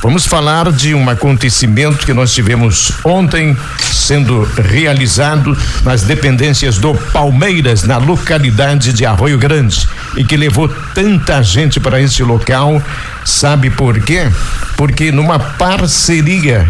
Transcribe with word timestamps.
Vamos 0.00 0.26
falar 0.26 0.70
de 0.70 0.94
um 0.94 1.10
acontecimento 1.10 2.06
que 2.06 2.12
nós 2.12 2.32
tivemos 2.32 2.92
ontem 3.04 3.56
sendo 3.92 4.44
realizado 4.44 5.56
nas 5.82 6.02
dependências 6.02 6.78
do 6.78 6.94
Palmeiras, 7.12 7.82
na 7.82 7.98
localidade 7.98 8.92
de 8.92 9.04
Arroio 9.04 9.36
Grande, 9.38 9.88
e 10.16 10.22
que 10.22 10.36
levou 10.36 10.68
tanta 10.94 11.42
gente 11.42 11.80
para 11.80 12.00
esse 12.00 12.22
local. 12.22 12.80
Sabe 13.24 13.70
por 13.70 13.98
quê? 14.00 14.30
Porque 14.76 15.10
numa 15.10 15.38
parceria 15.38 16.68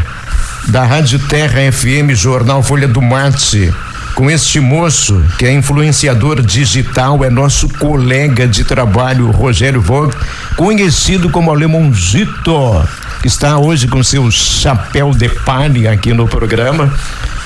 da 0.69 0.85
Rádio 0.85 1.19
Terra 1.19 1.71
FM 1.71 2.15
Jornal 2.15 2.63
Folha 2.63 2.89
do 2.89 3.03
Mate 3.03 3.73
com 4.15 4.29
este 4.29 4.59
moço 4.59 5.23
que 5.39 5.47
é 5.47 5.53
influenciador 5.53 6.43
digital, 6.43 7.23
é 7.23 7.31
nosso 7.31 7.69
colega 7.69 8.49
de 8.49 8.65
trabalho, 8.65 9.31
Rogério 9.31 9.81
Vogt, 9.81 10.17
conhecido 10.57 11.31
como 11.31 11.53
Alemãozito, 11.53 12.85
que 13.21 13.29
está 13.29 13.59
hoje 13.59 13.89
com 13.89 14.03
seu 14.03 14.31
chapéu 14.31 15.13
de 15.13 15.29
palha 15.29 15.93
aqui 15.93 16.13
no 16.13 16.27
programa. 16.29 16.93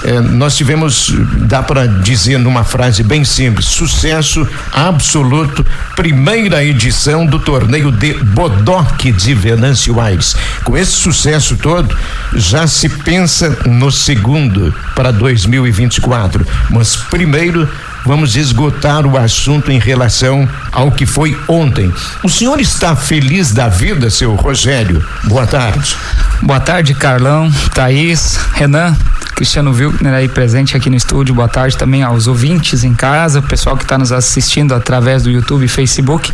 É, 0.04 0.20
nós 0.20 0.56
tivemos, 0.56 1.14
dá 1.46 1.62
para 1.62 1.86
dizer 1.86 2.38
numa 2.38 2.64
frase 2.64 3.04
bem 3.04 3.24
simples, 3.24 3.66
sucesso 3.66 4.46
absoluto, 4.72 5.64
primeira 5.94 6.64
edição 6.64 7.24
do 7.24 7.38
torneio 7.38 7.92
de 7.92 8.14
Bodoque 8.14 9.12
de 9.12 9.32
Venâncio 9.32 10.00
Aires. 10.00 10.34
Com 10.64 10.76
esse 10.76 10.92
sucesso 10.92 11.56
todo, 11.56 11.96
já 12.34 12.66
se 12.66 12.88
pensa 12.88 13.56
no 13.64 13.92
segundo 13.92 14.74
para 14.96 15.12
2024, 15.12 16.44
mas 16.70 16.96
primeiro 16.96 17.68
vamos 18.04 18.36
esgotar 18.36 19.06
o 19.06 19.16
assunto 19.16 19.70
em 19.70 19.78
relação 19.78 20.48
ao 20.70 20.90
que 20.90 21.06
foi 21.06 21.38
ontem. 21.48 21.92
O 22.22 22.28
senhor 22.28 22.60
está 22.60 22.94
feliz 22.96 23.52
da 23.52 23.68
vida, 23.68 24.10
seu 24.10 24.34
Rogério? 24.34 25.04
Boa 25.24 25.46
tarde. 25.46 25.96
Boa 26.42 26.60
tarde, 26.60 26.94
Carlão, 26.94 27.50
Thaís, 27.74 28.36
Renan. 28.54 28.96
Cristiano 29.34 29.72
Wilkner 29.72 30.12
aí 30.12 30.28
presente 30.28 30.76
aqui 30.76 30.90
no 30.90 30.96
estúdio. 30.96 31.34
Boa 31.34 31.48
tarde 31.48 31.76
também 31.76 32.02
aos 32.02 32.26
ouvintes 32.26 32.84
em 32.84 32.94
casa, 32.94 33.40
o 33.40 33.42
pessoal 33.42 33.76
que 33.76 33.82
está 33.82 33.96
nos 33.96 34.12
assistindo 34.12 34.74
através 34.74 35.22
do 35.22 35.30
YouTube 35.30 35.64
e 35.64 35.68
Facebook. 35.68 36.32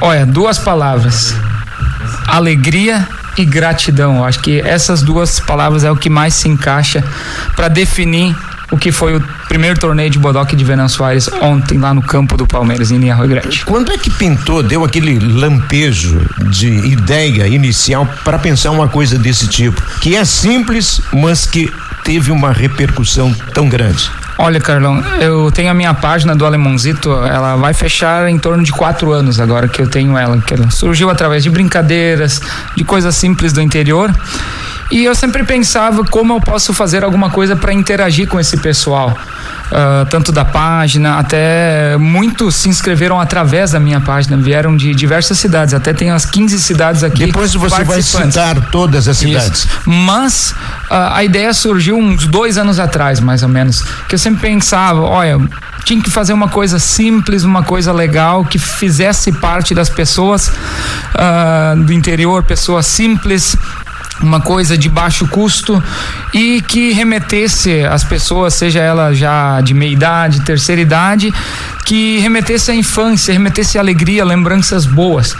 Olha, 0.00 0.26
duas 0.26 0.58
palavras: 0.58 1.34
alegria 2.26 3.08
e 3.36 3.44
gratidão. 3.44 4.24
Acho 4.24 4.40
que 4.40 4.60
essas 4.60 5.02
duas 5.02 5.40
palavras 5.40 5.84
é 5.84 5.90
o 5.90 5.96
que 5.96 6.10
mais 6.10 6.34
se 6.34 6.48
encaixa 6.48 7.02
para 7.54 7.68
definir 7.68 8.36
o 8.72 8.78
que 8.78 8.90
foi 8.90 9.14
o 9.14 9.20
primeiro 9.46 9.78
torneio 9.78 10.10
de 10.10 10.18
bodoque 10.18 10.56
de 10.56 10.64
Venan 10.64 10.88
Soares 10.88 11.30
ontem 11.40 11.78
lá 11.78 11.92
no 11.92 12.02
campo 12.02 12.36
do 12.36 12.46
Palmeiras 12.46 12.90
em 12.90 12.98
Linha 12.98 13.14
Grande. 13.14 13.64
Quando 13.66 13.92
é 13.92 13.98
que 13.98 14.10
pintou, 14.10 14.62
deu 14.62 14.82
aquele 14.82 15.18
lampejo 15.20 16.26
de 16.48 16.68
ideia 16.68 17.46
inicial 17.46 18.08
para 18.24 18.38
pensar 18.38 18.70
uma 18.70 18.88
coisa 18.88 19.18
desse 19.18 19.46
tipo, 19.46 19.80
que 20.00 20.16
é 20.16 20.24
simples, 20.24 21.00
mas 21.12 21.46
que 21.46 21.70
teve 22.02 22.32
uma 22.32 22.50
repercussão 22.50 23.32
tão 23.52 23.68
grande? 23.68 24.10
Olha, 24.38 24.58
Carlão, 24.58 25.04
eu 25.20 25.52
tenho 25.52 25.70
a 25.70 25.74
minha 25.74 25.92
página 25.92 26.34
do 26.34 26.46
Alemãozito, 26.46 27.12
ela 27.12 27.54
vai 27.56 27.74
fechar 27.74 28.28
em 28.28 28.38
torno 28.38 28.64
de 28.64 28.72
quatro 28.72 29.12
anos 29.12 29.38
agora 29.38 29.68
que 29.68 29.80
eu 29.80 29.86
tenho 29.86 30.16
ela, 30.16 30.40
que 30.40 30.54
ela 30.54 30.70
surgiu 30.70 31.10
através 31.10 31.42
de 31.42 31.50
brincadeiras, 31.50 32.40
de 32.74 32.82
coisas 32.82 33.14
simples 33.14 33.52
do 33.52 33.60
interior. 33.60 34.10
E 34.92 35.04
eu 35.04 35.14
sempre 35.14 35.42
pensava 35.42 36.04
como 36.04 36.34
eu 36.34 36.40
posso 36.40 36.74
fazer 36.74 37.02
alguma 37.02 37.30
coisa 37.30 37.56
para 37.56 37.72
interagir 37.72 38.28
com 38.28 38.38
esse 38.38 38.58
pessoal. 38.58 39.16
Uh, 39.72 40.04
tanto 40.10 40.30
da 40.30 40.44
página, 40.44 41.18
até 41.18 41.96
muitos 41.96 42.56
se 42.56 42.68
inscreveram 42.68 43.18
através 43.18 43.70
da 43.70 43.80
minha 43.80 44.02
página, 44.02 44.36
vieram 44.36 44.76
de 44.76 44.94
diversas 44.94 45.38
cidades, 45.38 45.72
até 45.72 45.94
tem 45.94 46.10
as 46.10 46.26
15 46.26 46.60
cidades 46.60 47.02
aqui. 47.02 47.24
Depois 47.24 47.54
você 47.54 47.82
vai 47.82 48.02
citar 48.02 48.68
todas 48.70 49.08
as 49.08 49.16
cidades. 49.16 49.64
Isso. 49.64 49.68
Mas 49.86 50.50
uh, 50.90 51.14
a 51.14 51.24
ideia 51.24 51.54
surgiu 51.54 51.96
uns 51.96 52.26
dois 52.26 52.58
anos 52.58 52.78
atrás, 52.78 53.18
mais 53.18 53.42
ou 53.42 53.48
menos, 53.48 53.82
que 54.06 54.14
eu 54.14 54.18
sempre 54.18 54.42
pensava, 54.42 55.00
olha, 55.00 55.40
tinha 55.86 56.02
que 56.02 56.10
fazer 56.10 56.34
uma 56.34 56.48
coisa 56.48 56.78
simples, 56.78 57.42
uma 57.42 57.62
coisa 57.62 57.92
legal, 57.92 58.44
que 58.44 58.58
fizesse 58.58 59.32
parte 59.32 59.74
das 59.74 59.88
pessoas 59.88 60.48
uh, 60.48 61.82
do 61.82 61.94
interior, 61.94 62.42
pessoas 62.42 62.84
simples, 62.84 63.56
uma 64.22 64.40
coisa 64.40 64.78
de 64.78 64.88
baixo 64.88 65.26
custo 65.28 65.82
e 66.32 66.60
que 66.62 66.92
remetesse 66.92 67.84
as 67.84 68.04
pessoas, 68.04 68.54
seja 68.54 68.80
ela 68.80 69.12
já 69.12 69.60
de 69.60 69.74
meia 69.74 69.92
idade, 69.92 70.44
terceira 70.44 70.80
idade, 70.80 71.32
que 71.84 72.18
remetesse 72.18 72.70
à 72.70 72.74
infância, 72.74 73.32
remetesse 73.32 73.78
à 73.78 73.80
alegria, 73.80 74.24
lembranças 74.24 74.86
boas. 74.86 75.36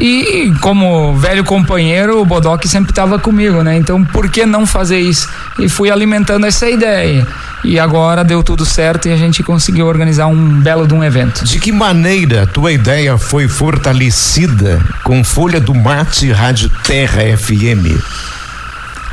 E 0.00 0.52
como 0.62 1.14
velho 1.16 1.44
companheiro, 1.44 2.20
o 2.20 2.24
Bodoc 2.24 2.64
sempre 2.66 2.90
estava 2.90 3.18
comigo, 3.18 3.62
né? 3.62 3.76
Então 3.76 4.02
por 4.02 4.30
que 4.30 4.46
não 4.46 4.66
fazer 4.66 4.98
isso? 4.98 5.28
E 5.58 5.68
fui 5.68 5.90
alimentando 5.90 6.46
essa 6.46 6.68
ideia. 6.68 7.26
E 7.62 7.78
agora 7.78 8.24
deu 8.24 8.42
tudo 8.42 8.64
certo 8.64 9.08
e 9.08 9.12
a 9.12 9.16
gente 9.16 9.42
conseguiu 9.42 9.86
organizar 9.86 10.26
um 10.26 10.60
belo 10.60 10.86
de 10.86 10.94
um 10.94 11.04
evento. 11.04 11.44
De 11.44 11.58
que 11.60 11.70
maneira 11.70 12.46
tua 12.46 12.72
ideia 12.72 13.18
foi 13.18 13.46
fortalecida 13.46 14.80
com 15.04 15.22
Folha 15.22 15.60
do 15.60 15.74
Mate 15.74 16.32
Rádio 16.32 16.70
Terra 16.82 17.20
FM? 17.36 18.00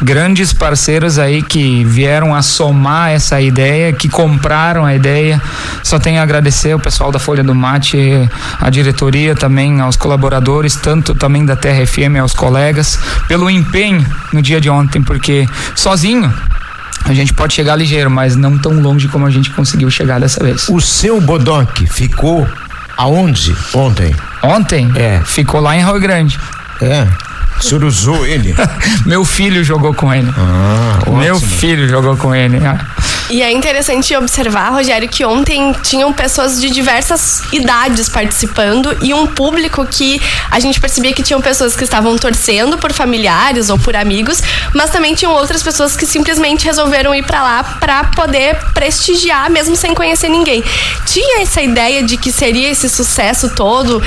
Grandes 0.02 0.54
parceiros 0.54 1.18
aí 1.18 1.42
que 1.42 1.84
vieram 1.84 2.36
a 2.36 2.42
somar 2.42 3.12
essa 3.12 3.42
ideia, 3.42 3.94
que 3.94 4.08
compraram 4.08 4.86
a 4.86 4.94
ideia. 4.94 5.42
Só 5.84 6.00
tenho 6.00 6.20
a 6.20 6.24
agradecer 6.24 6.76
o 6.76 6.80
pessoal 6.80 7.12
da 7.12 7.20
Folha 7.20 7.44
do 7.44 7.56
Mate, 7.56 7.98
a 8.60 8.70
diretoria 8.70 9.36
também, 9.36 9.80
aos 9.82 9.96
colaboradores, 9.96 10.76
tanto 10.76 11.16
também 11.16 11.46
da 11.46 11.56
Terra 11.56 11.86
FM, 11.86 12.20
aos 12.22 12.34
colegas, 12.34 13.00
pelo 13.28 13.50
empenho 13.50 14.06
no 14.32 14.42
dia 14.42 14.62
de 14.62 14.70
ontem, 14.70 15.02
porque 15.02 15.48
sozinho 15.76 16.32
a 17.06 17.14
gente 17.14 17.34
pode 17.34 17.54
chegar 17.54 17.76
ligeiro, 17.76 18.12
mas 18.12 18.36
não 18.36 18.58
tão 18.58 18.82
longe 18.82 19.08
como 19.08 19.26
a 19.26 19.30
gente 19.30 19.50
conseguiu 19.52 19.90
chegar 19.90 20.20
dessa 20.20 20.44
vez. 20.44 20.68
O 20.68 20.82
seu 20.82 21.22
Bodoc 21.22 21.88
ficou 21.88 22.48
aonde 22.98 23.56
ontem? 23.74 24.14
Ontem? 24.44 24.92
É. 24.96 25.22
Ficou 25.24 25.62
lá 25.62 25.76
em 25.76 25.84
Rio 25.84 26.00
Grande. 26.00 26.40
É. 26.82 27.08
O 27.60 27.64
senhor 27.64 27.84
usou 27.84 28.26
ele? 28.26 28.56
Meu 29.06 29.26
filho 29.26 29.64
jogou 29.64 29.94
com 29.94 30.14
ele. 30.14 30.32
Ah, 30.38 31.00
Meu 31.20 31.40
filho 31.40 31.88
jogou 31.88 32.16
com 32.18 32.34
ele. 32.34 32.58
E 33.30 33.42
é 33.42 33.52
interessante 33.52 34.16
observar, 34.16 34.70
Rogério, 34.70 35.10
que 35.10 35.26
ontem 35.26 35.74
tinham 35.84 36.14
pessoas 36.14 36.62
de 36.62 36.70
diversas 36.70 37.42
idades 37.52 38.08
participando 38.08 38.98
e 39.02 39.14
um 39.14 39.28
público 39.28 39.86
que 39.86 40.22
a 40.50 40.60
gente 40.62 40.80
percebia 40.80 41.12
que 41.12 41.22
tinham 41.22 41.42
pessoas 41.42 41.76
que 41.76 41.84
estavam 41.84 42.18
torcendo 42.18 42.78
por 42.78 42.94
familiares 42.94 43.70
ou 43.70 43.78
por 43.78 43.98
amigos, 43.98 44.42
mas 44.74 44.92
também 44.92 45.14
tinham 45.14 45.34
outras 45.34 45.62
pessoas 45.62 45.98
que 45.98 46.06
simplesmente 46.06 46.66
resolveram 46.66 47.14
ir 47.14 47.24
para 47.24 47.44
lá 47.44 47.64
para 47.64 48.06
poder 48.06 48.58
prestigiar, 48.74 49.50
mesmo 49.52 49.76
sem 49.76 49.94
conhecer 49.94 50.30
ninguém. 50.30 50.64
Tinha 51.06 51.42
essa 51.42 51.62
ideia 51.62 52.04
de 52.04 52.16
que 52.16 52.32
seria 52.32 52.70
esse 52.70 52.88
sucesso 52.88 53.50
todo? 53.56 54.02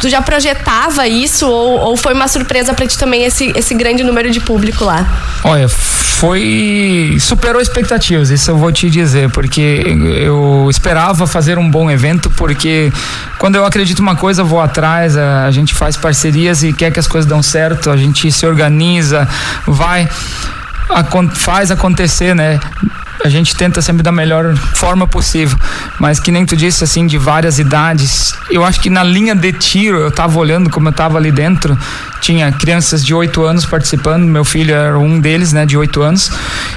Tu 0.00 0.10
já 0.10 0.20
projetava 0.20 1.08
isso 1.08 1.48
ou, 1.48 1.78
ou 1.80 1.96
foi 1.96 2.12
uma 2.12 2.28
surpresa 2.28 2.74
para 2.74 2.86
ti 2.86 2.98
também 2.98 3.24
esse, 3.24 3.50
esse 3.56 3.74
grande 3.74 4.04
número 4.04 4.30
de 4.30 4.40
público 4.40 4.84
lá? 4.84 5.06
Olha, 5.42 5.68
foi 5.68 7.16
superou 7.20 7.62
expectativas. 7.62 8.30
Isso 8.30 8.50
eu 8.50 8.57
vou 8.58 8.72
te 8.72 8.90
dizer, 8.90 9.30
porque 9.30 9.82
eu 10.22 10.66
esperava 10.70 11.26
fazer 11.26 11.58
um 11.58 11.70
bom 11.70 11.90
evento, 11.90 12.30
porque 12.30 12.92
quando 13.38 13.56
eu 13.56 13.64
acredito 13.64 14.00
uma 14.00 14.16
coisa, 14.16 14.44
vou 14.44 14.60
atrás, 14.60 15.16
a, 15.16 15.50
gente 15.50 15.74
faz 15.74 15.96
parcerias 15.96 16.62
e 16.62 16.72
quer 16.72 16.90
que 16.90 16.98
as 16.98 17.06
coisas 17.06 17.28
dão 17.28 17.42
certo, 17.42 17.90
a 17.90 17.96
gente 17.96 18.30
se 18.30 18.46
organiza, 18.46 19.26
vai, 19.66 20.08
faz 21.34 21.70
acontecer, 21.70 22.34
né? 22.34 22.60
A 23.24 23.28
gente 23.28 23.56
tenta 23.56 23.82
sempre 23.82 24.02
da 24.02 24.12
melhor 24.12 24.54
forma 24.56 25.06
possível, 25.06 25.58
mas 25.98 26.20
que 26.20 26.30
nem 26.30 26.46
tu 26.46 26.56
disse 26.56 26.84
assim 26.84 27.06
de 27.06 27.18
várias 27.18 27.58
idades. 27.58 28.34
Eu 28.50 28.64
acho 28.64 28.80
que 28.80 28.88
na 28.88 29.02
linha 29.02 29.34
de 29.34 29.52
tiro, 29.52 29.98
eu 29.98 30.10
tava 30.10 30.38
olhando 30.38 30.70
como 30.70 30.88
eu 30.88 30.92
tava 30.92 31.18
ali 31.18 31.32
dentro, 31.32 31.76
tinha 32.20 32.50
crianças 32.52 33.04
de 33.04 33.12
8 33.14 33.42
anos 33.44 33.64
participando, 33.64 34.24
meu 34.24 34.44
filho 34.44 34.74
era 34.74 34.98
um 34.98 35.20
deles, 35.20 35.52
né, 35.52 35.66
de 35.66 35.76
8 35.76 36.02
anos, 36.02 36.30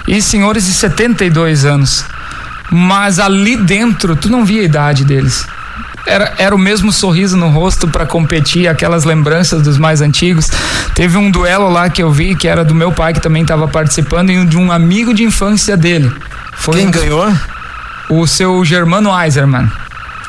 e 0.07 0.21
senhores 0.21 0.65
de 0.65 0.73
72 0.73 1.65
anos. 1.65 2.05
Mas 2.71 3.19
ali 3.19 3.57
dentro, 3.57 4.15
tu 4.15 4.29
não 4.29 4.45
via 4.45 4.61
a 4.61 4.65
idade 4.65 5.03
deles. 5.03 5.45
Era, 6.05 6.33
era 6.37 6.55
o 6.55 6.57
mesmo 6.57 6.91
sorriso 6.91 7.37
no 7.37 7.49
rosto 7.49 7.87
para 7.87 8.05
competir, 8.05 8.67
aquelas 8.67 9.03
lembranças 9.03 9.61
dos 9.61 9.77
mais 9.77 10.01
antigos. 10.01 10.49
Teve 10.95 11.17
um 11.17 11.29
duelo 11.29 11.69
lá 11.69 11.89
que 11.89 12.01
eu 12.01 12.11
vi, 12.11 12.35
que 12.35 12.47
era 12.47 12.63
do 12.63 12.73
meu 12.73 12.91
pai, 12.91 13.13
que 13.13 13.19
também 13.19 13.43
estava 13.43 13.67
participando, 13.67 14.31
e 14.31 14.45
de 14.45 14.57
um 14.57 14.71
amigo 14.71 15.13
de 15.13 15.23
infância 15.23 15.77
dele. 15.77 16.11
Foi 16.61 16.75
Quem 16.75 16.87
um, 16.87 16.91
ganhou? 16.91 17.33
O 18.07 18.27
seu 18.27 18.63
Germano 18.63 19.09
Eiserman. 19.19 19.67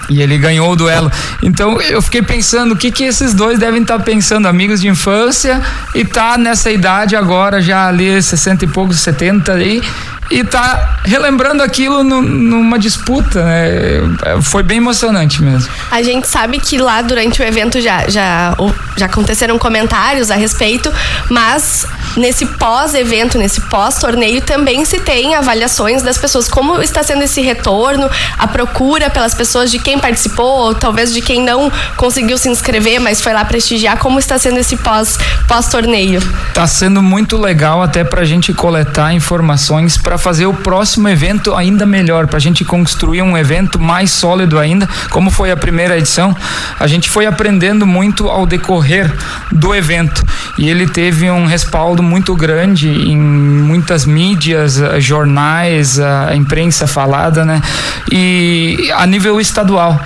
E 0.08 0.22
ele 0.22 0.38
ganhou 0.38 0.72
o 0.72 0.74
duelo. 0.74 1.12
Então 1.42 1.80
eu 1.80 2.00
fiquei 2.00 2.22
pensando 2.22 2.72
o 2.72 2.76
que 2.76 2.90
que 2.90 3.04
esses 3.04 3.34
dois 3.34 3.58
devem 3.58 3.82
estar 3.82 3.98
tá 3.98 4.04
pensando, 4.04 4.48
amigos 4.48 4.80
de 4.80 4.88
infância 4.88 5.60
e 5.94 6.06
tá 6.06 6.38
nessa 6.38 6.70
idade 6.70 7.14
agora 7.14 7.60
já 7.60 7.86
ali 7.86 8.20
60 8.20 8.64
e 8.64 8.68
poucos, 8.68 8.98
70 9.00 9.52
aí 9.52 9.82
e 9.82 10.11
tá 10.44 11.00
relembrando 11.04 11.62
aquilo 11.62 12.02
no, 12.02 12.22
numa 12.22 12.78
disputa, 12.78 13.44
né? 13.44 14.40
Foi 14.42 14.62
bem 14.62 14.78
emocionante 14.78 15.42
mesmo. 15.42 15.70
A 15.90 16.02
gente 16.02 16.26
sabe 16.26 16.58
que 16.58 16.78
lá 16.78 17.02
durante 17.02 17.42
o 17.42 17.44
evento 17.44 17.80
já, 17.80 18.08
já, 18.08 18.54
já 18.96 19.06
aconteceram 19.06 19.58
comentários 19.58 20.30
a 20.30 20.34
respeito, 20.34 20.92
mas 21.28 21.86
nesse 22.16 22.46
pós-evento, 22.46 23.38
nesse 23.38 23.60
pós-torneio, 23.62 24.40
também 24.42 24.84
se 24.84 25.00
tem 25.00 25.34
avaliações 25.34 26.02
das 26.02 26.18
pessoas. 26.18 26.48
Como 26.48 26.80
está 26.80 27.02
sendo 27.02 27.22
esse 27.22 27.40
retorno, 27.40 28.08
a 28.38 28.46
procura 28.46 29.10
pelas 29.10 29.34
pessoas 29.34 29.70
de 29.70 29.78
quem 29.78 29.98
participou, 29.98 30.66
ou 30.66 30.74
talvez 30.74 31.12
de 31.12 31.20
quem 31.20 31.42
não 31.42 31.70
conseguiu 31.96 32.38
se 32.38 32.48
inscrever, 32.48 33.00
mas 33.00 33.20
foi 33.20 33.32
lá 33.32 33.44
prestigiar. 33.44 33.98
Como 33.98 34.18
está 34.18 34.38
sendo 34.38 34.58
esse 34.58 34.76
pós, 34.76 35.18
pós-torneio? 35.46 36.20
Está 36.48 36.66
sendo 36.66 37.02
muito 37.02 37.36
legal 37.36 37.82
até 37.82 38.04
para 38.04 38.22
a 38.22 38.24
gente 38.24 38.52
coletar 38.52 39.12
informações 39.12 39.96
para 39.96 40.18
fazer 40.22 40.46
o 40.46 40.54
próximo 40.54 41.08
evento 41.08 41.54
ainda 41.54 41.84
melhor, 41.84 42.28
para 42.28 42.36
a 42.36 42.40
gente 42.40 42.64
construir 42.64 43.22
um 43.22 43.36
evento 43.36 43.78
mais 43.78 44.10
sólido 44.10 44.58
ainda, 44.58 44.88
como 45.10 45.30
foi 45.30 45.50
a 45.50 45.56
primeira 45.56 45.98
edição. 45.98 46.34
A 46.78 46.86
gente 46.86 47.10
foi 47.10 47.26
aprendendo 47.26 47.86
muito 47.86 48.28
ao 48.28 48.46
decorrer 48.46 49.12
do 49.50 49.74
evento 49.74 50.24
e 50.56 50.68
ele 50.68 50.86
teve 50.86 51.28
um 51.30 51.44
respaldo 51.44 52.02
muito 52.02 52.34
grande 52.36 52.88
em 52.88 53.18
muitas 53.18 54.06
mídias, 54.06 54.80
eh, 54.80 55.00
jornais, 55.00 55.98
a 55.98 56.34
imprensa 56.36 56.86
falada, 56.86 57.44
né? 57.44 57.60
E 58.10 58.90
a 58.94 59.06
nível 59.06 59.40
estadual. 59.40 60.00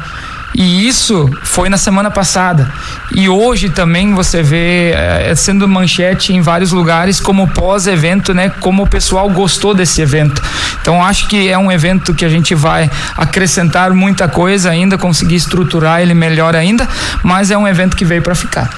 E 0.57 0.89
isso 0.89 1.31
foi 1.43 1.69
na 1.69 1.77
semana 1.77 2.11
passada. 2.11 2.73
E 3.15 3.29
hoje 3.29 3.69
também 3.69 4.15
você 4.15 4.43
vê 4.43 4.93
é, 4.93 5.35
sendo 5.37 5.69
manchete 5.69 6.33
em 6.33 6.41
vários 6.41 6.73
lugares 6.73 7.21
como 7.21 7.47
pós-evento, 7.49 8.33
né? 8.33 8.49
Como 8.61 8.83
o 8.83 8.87
pessoal 8.89 9.29
gostou 9.29 9.75
desse 9.75 10.01
evento. 10.01 10.43
Então 10.81 11.05
acho 11.05 11.29
que 11.29 11.51
é 11.51 11.59
um 11.59 11.71
evento 11.71 12.15
que 12.15 12.25
a 12.25 12.29
gente 12.31 12.55
vai 12.55 12.91
acrescentar 13.19 13.93
muita 13.93 14.29
coisa 14.29 14.71
ainda, 14.71 14.97
conseguir 14.97 15.35
estruturar 15.35 16.01
ele 16.01 16.15
melhor 16.15 16.57
ainda, 16.57 16.89
mas 17.23 17.51
é 17.51 17.59
um 17.59 17.69
evento 17.69 17.95
que 17.95 18.05
veio 18.05 18.23
para 18.23 18.35
ficar. 18.35 18.71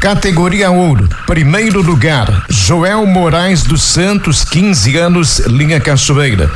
Categoria 0.00 0.70
Ouro, 0.70 1.08
primeiro 1.26 1.82
lugar, 1.82 2.44
Joel 2.48 3.04
Moraes 3.04 3.64
dos 3.64 3.82
Santos, 3.82 4.44
15 4.44 4.96
anos, 4.96 5.38
linha 5.40 5.78
Cachoeira. 5.78 6.50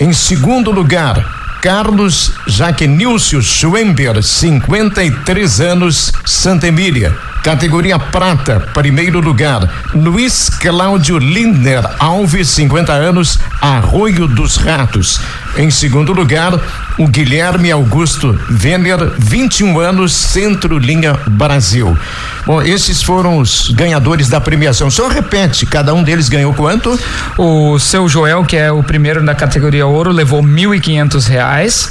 Em 0.00 0.12
segundo 0.14 0.70
lugar, 0.70 1.39
Carlos 1.60 2.32
Jaquenilcio 2.46 3.42
Schwember, 3.42 4.22
53 4.22 5.60
anos, 5.60 6.12
Santa 6.24 6.66
Emília. 6.66 7.14
Categoria 7.42 7.98
Prata, 7.98 8.60
primeiro 8.74 9.18
lugar, 9.18 9.66
Luiz 9.94 10.50
Cláudio 10.50 11.18
Lindner 11.18 11.82
Alves, 11.98 12.48
50 12.50 12.92
anos, 12.92 13.38
Arroio 13.62 14.26
dos 14.26 14.56
Ratos. 14.56 15.20
Em 15.56 15.70
segundo 15.70 16.12
lugar, 16.12 16.52
o 17.00 17.08
Guilherme 17.08 17.72
Augusto 17.72 18.38
Venner, 18.50 19.12
21 19.16 19.80
anos, 19.80 20.12
Centro 20.12 20.76
Linha 20.76 21.14
Brasil. 21.28 21.96
Bom, 22.44 22.60
esses 22.60 23.02
foram 23.02 23.38
os 23.38 23.70
ganhadores 23.70 24.28
da 24.28 24.38
premiação. 24.38 24.90
Só 24.90 25.08
repete, 25.08 25.64
cada 25.64 25.94
um 25.94 26.02
deles 26.02 26.28
ganhou 26.28 26.52
quanto? 26.52 26.98
O 27.38 27.78
seu 27.78 28.06
Joel, 28.06 28.44
que 28.44 28.54
é 28.54 28.70
o 28.70 28.82
primeiro 28.82 29.22
na 29.22 29.34
categoria 29.34 29.86
ouro, 29.86 30.12
levou 30.12 30.42
mil 30.42 30.74
e 30.74 30.80
quinhentos 30.80 31.26
reais. 31.26 31.90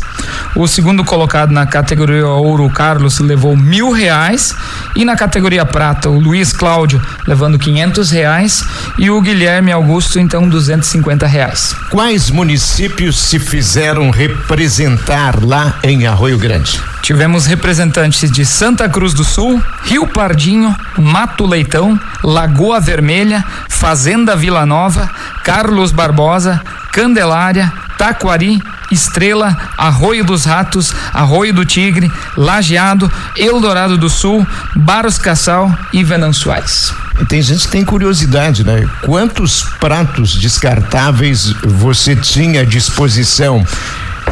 O 0.56 0.68
segundo 0.68 1.04
colocado 1.04 1.52
na 1.52 1.66
categoria 1.66 2.28
ouro, 2.28 2.66
o 2.66 2.70
Carlos, 2.70 3.20
levou 3.20 3.58
mil 3.58 3.92
reais. 3.92 4.56
E 4.96 5.04
na 5.04 5.16
categoria 5.16 5.66
prata, 5.66 6.08
o 6.08 6.20
Luiz 6.20 6.54
Cláudio, 6.54 7.02
levando 7.26 7.58
quinhentos 7.58 8.12
reais. 8.12 8.64
E 9.00 9.10
o 9.10 9.20
Guilherme 9.22 9.72
Augusto, 9.72 10.20
então, 10.20 10.48
duzentos 10.48 10.88
e 10.90 10.92
cinquenta 10.92 11.26
reais. 11.26 11.76
Quais 11.90 12.30
municípios 12.30 13.18
se 13.20 13.40
fizeram 13.40 14.12
representar 14.12 14.99
lá 15.44 15.80
em 15.84 16.06
Arroio 16.06 16.38
Grande? 16.38 16.80
Tivemos 17.02 17.46
representantes 17.46 18.30
de 18.32 18.46
Santa 18.46 18.88
Cruz 18.88 19.14
do 19.14 19.24
Sul, 19.24 19.62
Rio 19.84 20.08
Pardinho, 20.08 20.76
Mato 20.98 21.46
Leitão, 21.46 22.00
Lagoa 22.24 22.80
Vermelha, 22.80 23.44
Fazenda 23.68 24.36
Vila 24.36 24.66
Nova, 24.66 25.10
Carlos 25.44 25.92
Barbosa, 25.92 26.62
Candelária, 26.92 27.72
Taquari, 27.98 28.62
Estrela, 28.92 29.56
Arroio 29.78 30.24
dos 30.24 30.46
Ratos, 30.46 30.94
Arroio 31.14 31.54
do 31.54 31.66
Tigre, 31.66 32.12
Lajeado, 32.36 33.12
Eldorado 33.36 33.98
do 33.98 34.10
Sul, 34.10 34.46
Baros 34.76 35.18
Cassal 35.18 35.72
e 35.94 36.04
Venançoais. 36.04 36.94
Tem 37.28 37.42
gente 37.42 37.66
que 37.66 37.72
tem 37.72 37.84
curiosidade, 37.84 38.64
né? 38.64 38.88
Quantos 39.02 39.64
pratos 39.80 40.36
descartáveis 40.36 41.54
você 41.64 42.16
tinha 42.16 42.62
à 42.62 42.66
disposição? 42.66 43.66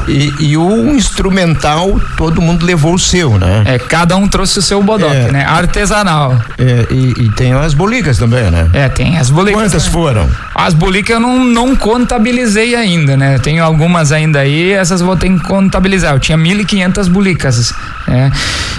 E, 0.08 0.34
e, 0.40 0.58
o 0.58 0.94
instrumental, 0.96 2.00
todo 2.16 2.42
mundo 2.42 2.66
levou 2.66 2.94
o 2.94 3.00
seu, 3.00 3.38
né? 3.38 3.64
É, 3.66 3.80
cada 3.80 4.16
um 4.16 4.28
trouxe 4.28 4.60
o 4.60 4.62
seu 4.62 4.82
bodoque, 4.82 5.16
é, 5.16 5.32
né? 5.32 5.46
Artesanal. 5.46 6.38
É, 6.58 6.88
e, 6.90 7.26
e, 7.26 7.30
tem 7.32 7.54
as 7.54 7.74
bolicas 7.74 8.18
também, 8.18 8.50
né? 8.50 8.70
É, 8.74 8.88
tem 8.88 9.18
as 9.18 9.30
bolicas. 9.30 9.62
Quantas 9.62 9.86
né? 9.86 9.92
foram? 9.92 10.30
As 10.56 10.74
bolicas 10.74 11.16
eu 11.16 11.20
não, 11.20 11.44
não 11.44 11.76
contabilizei 11.76 12.76
ainda, 12.76 13.18
né? 13.18 13.38
Tenho 13.40 13.64
algumas 13.64 14.12
ainda 14.12 14.40
aí, 14.40 14.72
essas 14.72 15.02
vou 15.02 15.18
ter 15.18 15.30
que 15.30 15.40
contabilizar. 15.40 16.14
Eu 16.14 16.20
tinha 16.20 16.38
1.500 16.38 17.10
bolicas. 17.10 17.74
É. 18.08 18.32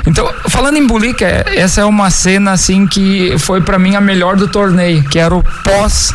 Então, 0.07 0.29
falando 0.49 0.79
em 0.79 0.87
bolica, 0.87 1.45
essa 1.55 1.83
é 1.83 1.85
uma 1.85 2.11
cena 2.11 2.53
assim 2.53 2.87
que 2.87 3.39
foi 3.39 3.61
para 3.61 3.79
mim 3.79 3.95
a 3.95 4.01
melhor 4.01 4.37
do 4.37 4.49
torneio, 4.49 5.05
que 5.05 5.19
era 5.19 5.35
o 5.35 5.43
pós 5.43 6.13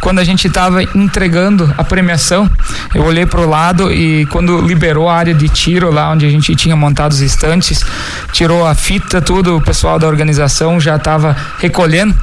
quando 0.00 0.18
a 0.18 0.24
gente 0.24 0.46
estava 0.46 0.82
entregando 0.82 1.72
a 1.76 1.84
premiação, 1.84 2.50
eu 2.94 3.04
olhei 3.04 3.26
para 3.26 3.40
o 3.40 3.48
lado 3.48 3.92
e 3.92 4.26
quando 4.26 4.60
liberou 4.60 5.08
a 5.08 5.16
área 5.16 5.34
de 5.34 5.48
tiro 5.48 5.90
lá 5.90 6.10
onde 6.10 6.26
a 6.26 6.30
gente 6.30 6.54
tinha 6.54 6.76
montado 6.76 7.12
os 7.12 7.20
estantes, 7.20 7.84
tirou 8.32 8.66
a 8.66 8.74
fita, 8.74 9.20
tudo, 9.20 9.56
o 9.56 9.60
pessoal 9.60 9.98
da 9.98 10.06
organização 10.06 10.80
já 10.80 10.96
estava 10.96 11.36
recolhendo, 11.58 12.14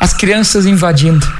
as 0.00 0.12
crianças 0.12 0.66
invadindo 0.66 1.39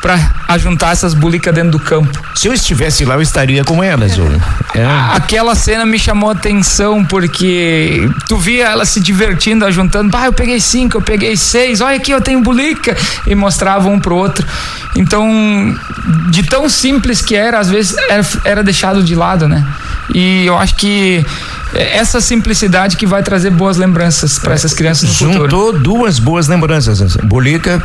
para 0.00 0.32
ajuntar 0.48 0.92
essas 0.92 1.14
bulicas 1.14 1.54
dentro 1.54 1.72
do 1.72 1.78
campo. 1.78 2.22
Se 2.34 2.48
eu 2.48 2.52
estivesse 2.52 3.04
lá, 3.04 3.14
eu 3.14 3.22
estaria 3.22 3.64
com 3.64 3.82
elas. 3.82 4.18
Ou... 4.18 4.26
É. 4.74 4.84
Aquela 5.14 5.54
cena 5.54 5.84
me 5.84 5.98
chamou 5.98 6.30
a 6.30 6.32
atenção 6.32 7.04
porque 7.04 8.08
tu 8.28 8.36
via 8.36 8.68
elas 8.68 8.88
se 8.88 9.00
divertindo, 9.00 9.64
ajuntando. 9.64 10.16
Ah, 10.16 10.26
eu 10.26 10.32
peguei 10.32 10.60
cinco, 10.60 10.98
eu 10.98 11.02
peguei 11.02 11.36
seis, 11.36 11.80
olha 11.80 11.96
aqui, 11.96 12.12
eu 12.12 12.20
tenho 12.20 12.40
bulica. 12.40 12.96
E 13.26 13.34
mostrava 13.34 13.88
um 13.88 13.98
pro 13.98 14.14
outro. 14.14 14.46
Então, 14.96 15.76
de 16.30 16.42
tão 16.44 16.68
simples 16.68 17.20
que 17.20 17.34
era, 17.34 17.58
às 17.58 17.68
vezes 17.68 17.96
era, 18.08 18.26
era 18.44 18.62
deixado 18.62 19.02
de 19.02 19.14
lado, 19.14 19.48
né? 19.48 19.66
E 20.14 20.46
eu 20.46 20.56
acho 20.56 20.74
que 20.76 21.24
essa 21.74 22.20
simplicidade 22.20 22.96
que 22.96 23.06
vai 23.06 23.22
trazer 23.22 23.50
boas 23.50 23.76
lembranças 23.76 24.38
para 24.38 24.54
essas 24.54 24.72
crianças 24.72 25.08
no 25.08 25.14
Juntou 25.14 25.42
futuro. 25.42 25.50
Juntou 25.50 25.80
duas 25.80 26.18
boas 26.18 26.48
lembranças, 26.48 27.02
assim. 27.02 27.18
Bolica 27.24 27.78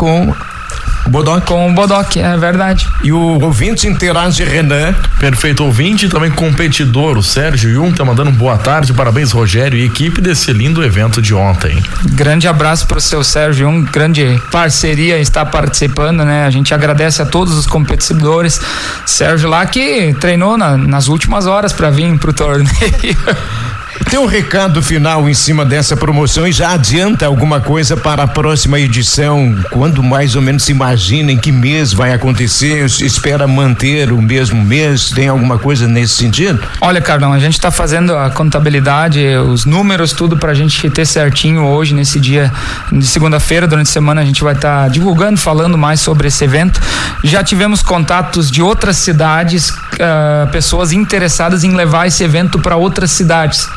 com 1.03 1.11
Bodoc. 1.11 1.45
Com 1.45 1.69
o 1.69 1.73
Bodoc, 1.73 2.17
é 2.17 2.37
verdade. 2.37 2.87
E 3.03 3.11
o 3.11 3.39
ouvinte 3.41 3.87
interage 3.87 4.43
Renan. 4.43 4.93
Perfeito 5.19 5.63
ouvinte, 5.63 6.09
também 6.09 6.31
competidor, 6.31 7.17
o 7.17 7.23
Sérgio 7.23 7.69
Yun 7.69 7.91
tá 7.91 8.03
mandando 8.03 8.29
um 8.29 8.33
boa 8.33 8.57
tarde, 8.57 8.93
parabéns 8.93 9.31
Rogério 9.31 9.77
e 9.77 9.85
equipe 9.85 10.21
desse 10.21 10.51
lindo 10.51 10.83
evento 10.83 11.21
de 11.21 11.33
ontem. 11.33 11.81
Grande 12.11 12.47
abraço 12.47 12.87
pro 12.87 12.99
seu 12.99 13.23
Sérgio 13.23 13.69
Yun, 13.69 13.83
grande 13.83 14.41
parceria 14.51 15.19
está 15.19 15.45
participando, 15.45 16.23
né? 16.25 16.45
A 16.45 16.49
gente 16.49 16.73
agradece 16.73 17.21
a 17.21 17.25
todos 17.25 17.57
os 17.57 17.65
competidores. 17.65 18.59
Sérgio 19.05 19.49
lá 19.49 19.65
que 19.65 20.13
treinou 20.19 20.57
na, 20.57 20.77
nas 20.77 21.07
últimas 21.07 21.45
horas 21.45 21.73
para 21.73 21.89
vir 21.89 22.17
pro 22.17 22.33
torneio. 22.33 22.67
Tem 24.09 24.19
um 24.19 24.25
recado 24.25 24.81
final 24.81 25.29
em 25.29 25.33
cima 25.33 25.63
dessa 25.63 25.95
promoção 25.95 26.47
e 26.47 26.51
já 26.51 26.71
adianta 26.71 27.25
alguma 27.25 27.59
coisa 27.59 27.95
para 27.95 28.23
a 28.23 28.27
próxima 28.27 28.79
edição? 28.79 29.55
Quando 29.71 30.01
mais 30.01 30.35
ou 30.35 30.41
menos 30.41 30.63
se 30.63 30.71
imagina 30.71 31.31
em 31.31 31.37
que 31.37 31.51
mês 31.51 31.93
vai 31.93 32.11
acontecer? 32.11 32.85
Espera 32.85 33.47
manter 33.47 34.11
o 34.11 34.21
mesmo 34.21 34.63
mês? 34.63 35.09
Tem 35.11 35.27
alguma 35.27 35.59
coisa 35.59 35.87
nesse 35.87 36.15
sentido? 36.15 36.59
Olha, 36.81 37.01
Carlão, 37.01 37.33
a 37.33 37.39
gente 37.39 37.53
está 37.53 37.69
fazendo 37.69 38.15
a 38.15 38.29
contabilidade, 38.31 39.19
os 39.37 39.65
números, 39.65 40.11
tudo 40.11 40.37
para 40.37 40.51
a 40.51 40.55
gente 40.55 40.89
ter 40.89 41.05
certinho 41.05 41.63
hoje, 41.65 41.93
nesse 41.93 42.19
dia 42.19 42.51
de 42.91 43.05
segunda-feira, 43.05 43.67
durante 43.67 43.87
a 43.89 43.91
semana, 43.91 44.21
a 44.21 44.25
gente 44.25 44.43
vai 44.43 44.55
estar 44.55 44.83
tá 44.83 44.87
divulgando, 44.87 45.37
falando 45.37 45.77
mais 45.77 45.99
sobre 45.99 46.27
esse 46.27 46.43
evento. 46.43 46.81
Já 47.23 47.43
tivemos 47.43 47.83
contatos 47.83 48.49
de 48.49 48.61
outras 48.61 48.97
cidades, 48.97 49.69
uh, 49.69 50.51
pessoas 50.51 50.91
interessadas 50.91 51.63
em 51.63 51.75
levar 51.75 52.07
esse 52.07 52.23
evento 52.23 52.59
para 52.59 52.75
outras 52.75 53.11
cidades. 53.11 53.67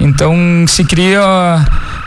Então 0.00 0.34
se 0.66 0.84
cria 0.84 1.22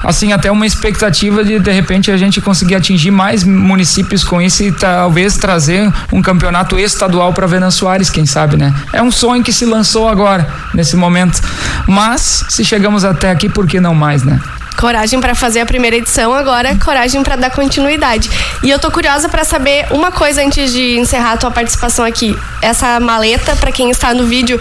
assim 0.03 0.33
até 0.33 0.51
uma 0.51 0.65
expectativa 0.65 1.43
de 1.43 1.59
de 1.59 1.71
repente 1.71 2.11
a 2.11 2.17
gente 2.17 2.41
conseguir 2.41 2.75
atingir 2.75 3.11
mais 3.11 3.43
municípios 3.43 4.23
com 4.23 4.41
isso 4.41 4.63
e 4.63 4.71
talvez 4.71 5.37
trazer 5.37 5.91
um 6.11 6.21
campeonato 6.21 6.77
estadual 6.77 7.31
para 7.31 7.47
Venan 7.47 7.71
Soares, 7.71 8.09
quem 8.09 8.25
sabe, 8.25 8.57
né? 8.57 8.73
É 8.91 9.01
um 9.01 9.11
sonho 9.11 9.43
que 9.43 9.53
se 9.53 9.65
lançou 9.65 10.09
agora 10.09 10.47
nesse 10.73 10.95
momento. 10.95 11.41
Mas 11.87 12.45
se 12.49 12.65
chegamos 12.65 13.05
até 13.05 13.29
aqui, 13.29 13.47
por 13.47 13.67
que 13.67 13.79
não 13.79 13.93
mais, 13.93 14.23
né? 14.23 14.39
Coragem 14.73 15.19
para 15.19 15.35
fazer 15.35 15.61
a 15.61 15.65
primeira 15.65 15.95
edição, 15.95 16.33
agora 16.33 16.75
coragem 16.77 17.23
para 17.23 17.35
dar 17.35 17.49
continuidade. 17.49 18.29
E 18.61 18.69
eu 18.69 18.79
tô 18.79 18.91
curiosa 18.91 19.29
para 19.29 19.43
saber 19.43 19.87
uma 19.91 20.11
coisa 20.11 20.41
antes 20.43 20.71
de 20.71 20.97
encerrar 20.97 21.33
a 21.33 21.37
tua 21.37 21.51
participação 21.51 22.05
aqui. 22.05 22.37
Essa 22.61 22.99
maleta, 22.99 23.55
para 23.55 23.71
quem 23.71 23.89
está 23.89 24.13
no 24.13 24.25
vídeo, 24.25 24.59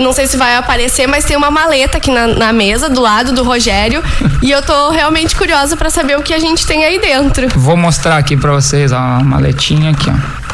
não 0.00 0.12
sei 0.12 0.26
se 0.26 0.36
vai 0.36 0.56
aparecer, 0.56 1.06
mas 1.06 1.24
tem 1.24 1.36
uma 1.36 1.50
maleta 1.50 1.98
aqui 1.98 2.10
na, 2.10 2.26
na 2.26 2.52
mesa 2.52 2.88
do 2.88 3.00
lado 3.00 3.32
do 3.32 3.42
Rogério 3.42 4.02
e 4.42 4.50
eu 4.50 4.62
tô 4.62 4.90
realmente 4.90 5.34
curiosa 5.36 5.76
para 5.76 5.90
saber 5.90 6.18
o 6.18 6.22
que 6.22 6.34
a 6.34 6.38
gente 6.38 6.66
tem 6.66 6.84
aí 6.84 6.98
dentro. 6.98 7.48
Vou 7.58 7.76
mostrar 7.76 8.16
aqui 8.16 8.36
para 8.36 8.52
vocês 8.52 8.92
ó, 8.92 8.96
a 8.96 9.20
maletinha 9.22 9.90
aqui, 9.90 10.10
ó. 10.10 10.46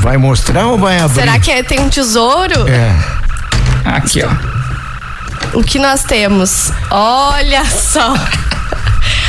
Vai 0.00 0.16
mostrar 0.16 0.66
ou 0.66 0.78
vai 0.78 1.00
abrir? 1.00 1.20
Será 1.20 1.38
que 1.38 1.50
é, 1.50 1.62
tem 1.62 1.80
um 1.80 1.88
tesouro? 1.88 2.68
É. 2.68 2.94
Aqui, 3.84 4.22
ó. 4.22 4.57
O 5.54 5.62
que 5.62 5.78
nós 5.78 6.04
temos? 6.04 6.72
Olha 6.90 7.64
só. 7.64 8.14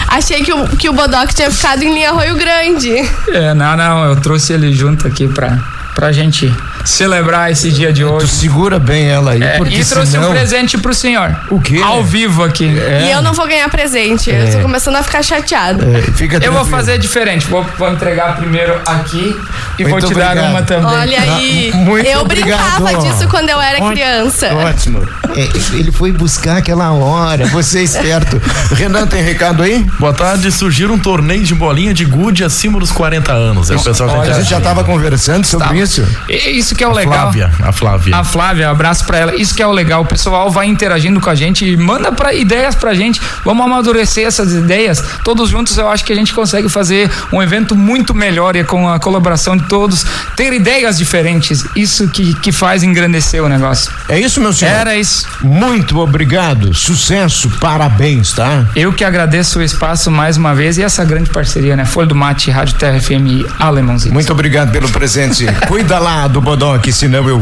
Achei 0.08 0.44
que 0.44 0.52
o, 0.52 0.68
que 0.76 0.90
o 0.90 0.94
Bodoc 0.94 1.34
tinha 1.34 1.52
ficado 1.52 1.84
em 1.84 1.94
linha 1.94 2.10
Arroio 2.10 2.36
Grande. 2.36 2.96
É, 3.30 3.54
não, 3.54 3.78
não, 3.78 4.06
eu 4.06 4.16
trouxe 4.20 4.54
ele 4.54 4.74
junto 4.74 5.08
aqui 5.08 5.28
pra, 5.28 5.58
pra 6.00 6.13
gente 6.13 6.50
celebrar 6.86 7.51
esse 7.51 7.70
dia 7.70 7.91
de 7.91 8.06
hoje. 8.06 8.25
Tu 8.25 8.32
segura 8.32 8.79
bem 8.79 9.06
ela 9.10 9.32
aí, 9.32 9.44
É, 9.44 9.58
porque 9.58 9.75
e 9.75 9.84
trouxe 9.84 10.13
senão... 10.13 10.29
um 10.29 10.32
presente 10.32 10.77
pro 10.77 10.94
senhor. 10.94 11.36
O 11.50 11.60
quê? 11.60 11.82
Ao 11.84 12.01
vivo 12.01 12.41
aqui. 12.41 12.63
E 12.63 13.12
eu 13.12 13.22
não 13.22 13.34
vou 13.34 13.46
ganhar 13.46 13.68
presente. 13.68 14.29
Eu 14.32 14.50
tô 14.50 14.60
começando 14.60 14.96
a 14.96 15.03
ficar 15.03 15.22
chateada. 15.22 15.84
É, 15.86 16.01
fica 16.13 16.38
Eu 16.41 16.53
vou 16.53 16.63
fazer 16.63 16.98
diferente. 16.98 17.48
Vou, 17.48 17.65
vou 17.77 17.91
entregar 17.91 18.38
primeiro 18.38 18.79
aqui 18.86 19.36
e 19.77 19.84
vou 19.84 19.91
Muito 19.91 20.08
te 20.08 20.13
dar 20.13 20.27
obrigado. 20.32 20.50
uma 20.51 20.62
também. 20.62 20.86
Olha 21.00 21.20
aí. 21.22 21.72
Ah, 21.74 21.77
muito 21.77 22.08
eu 22.08 22.22
obrigado. 22.22 22.82
brincava 22.84 23.01
disso 23.10 23.27
quando 23.27 23.50
eu 23.50 23.60
era 23.60 23.91
criança. 23.91 24.53
Ótimo. 24.56 25.06
É, 25.36 25.50
ele 25.77 25.91
foi 25.91 26.13
buscar 26.13 26.58
aquela 26.58 26.94
hora. 26.94 27.46
Você 27.48 27.79
é 27.79 27.84
esperto. 27.84 28.41
Renan, 28.74 29.06
tem 29.06 29.22
recado 29.22 29.62
aí? 29.63 29.86
Boa 30.00 30.13
tarde. 30.13 30.50
Surgiu 30.50 30.89
um 30.94 30.98
torneio 30.98 31.44
de 31.44 31.53
bolinha 31.53 31.94
de 31.94 32.06
gude 32.06 32.41
acima 32.46 32.79
dos 32.79 32.89
40 32.91 33.34
anos. 33.34 33.70
É 33.70 33.75
o 33.75 33.82
pessoal 33.84 34.10
olha, 34.18 34.32
A 34.32 34.39
gente 34.39 34.50
já 34.50 34.60
estava 34.60 34.82
conversando 34.86 35.46
sobre 35.46 35.68
Tá. 35.68 35.75
isso. 35.75 35.88
E 36.27 36.58
Isso 36.58 36.75
que 36.75 36.84
é 36.84 36.88
o 36.88 36.91
legal. 36.91 37.31
Flávia, 37.31 37.51
a 37.63 37.72
Flávia. 37.72 38.15
A 38.15 38.24
Flávia, 38.24 38.69
abraço 38.69 39.05
pra 39.05 39.17
ela. 39.17 39.36
Isso 39.36 39.55
que 39.55 39.62
é 39.62 39.67
o 39.67 39.72
legal. 39.72 40.01
O 40.01 40.05
pessoal 40.05 40.50
vai 40.50 40.67
interagindo 40.67 41.19
com 41.19 41.29
a 41.29 41.36
gente 41.36 41.65
e 41.65 41.77
manda 41.77 42.12
pra 42.12 42.34
ideias 42.34 42.75
pra 42.75 42.93
gente. 42.93 43.22
Vamos 43.43 43.65
amadurecer 43.65 44.25
essas 44.25 44.53
ideias. 44.53 45.03
Todos 45.24 45.50
juntos 45.50 45.77
eu 45.77 45.88
acho 45.89 46.03
que 46.05 46.13
a 46.13 46.15
gente 46.15 46.34
consegue 46.34 46.69
fazer 46.69 47.10
um 47.31 47.41
evento 47.41 47.75
muito 47.75 48.13
melhor 48.13 48.55
e 48.55 48.63
com 48.63 48.89
a 48.89 49.00
colaboração 49.00 49.58
de 49.58 49.63
todos. 49.65 50.05
Ter 50.36 50.53
ideias 50.53 50.98
diferentes. 50.98 51.65
Isso 51.75 52.08
que, 52.10 52.34
que 52.36 52.51
faz 52.51 52.84
engrandecer 52.84 53.43
o 53.43 53.50
negócio. 53.50 53.91
É 54.08 54.19
isso, 54.19 54.39
meu 54.41 54.53
senhor? 54.53 54.72
Era 54.72 54.96
isso. 54.96 55.27
Muito 55.41 55.98
obrigado. 56.00 56.74
Sucesso, 56.74 57.50
parabéns, 57.60 58.34
tá? 58.34 58.65
Eu 58.75 58.93
que 58.93 59.03
agradeço 59.03 59.60
o 59.60 59.63
espaço 59.63 60.12
mais 60.12 60.38
uma 60.38 60.53
vez 60.53 60.77
e 60.77 60.84
essa 60.84 61.03
grande 61.03 61.29
parceria, 61.29 61.75
né? 61.75 61.86
Folha 61.86 62.08
do 62.08 62.15
Mate, 62.15 62.51
Rádio 62.51 62.75
Terra 62.75 63.00
FM 63.00 63.27
e 63.27 63.46
Alemãozinho. 63.60 64.13
Muito 64.13 64.31
obrigado 64.31 64.72
pelo 64.72 64.89
presente. 64.89 65.46
Cuida 65.79 65.98
lá 65.98 66.27
do 66.27 66.41
Bodoc, 66.41 66.86
senão 66.91 67.25
eu. 67.29 67.39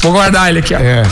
Vou 0.00 0.12
guardar 0.12 0.48
ele 0.48 0.60
aqui, 0.60 0.76
ó. 0.76 0.78
É. 0.78 1.02